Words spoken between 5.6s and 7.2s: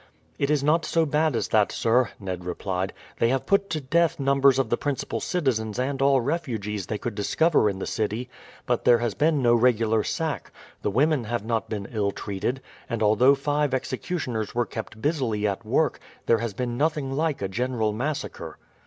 and all refugees they could